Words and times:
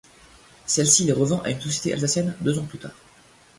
Celle-ci 0.65 1.03
les 1.03 1.11
revend 1.11 1.43
à 1.43 1.51
une 1.51 1.61
société 1.61 1.93
alsacienne 1.93 2.35
deux 2.41 2.57
ans 2.57 2.65
plus 2.65 2.79
tard. 2.79 2.97